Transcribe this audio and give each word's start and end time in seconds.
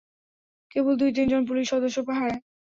কেবল 0.71 0.93
দু-তিনজন 0.99 1.41
পুলিশ 1.45 1.65
সদস্য 1.69 1.97
পাহারায়। 2.07 2.39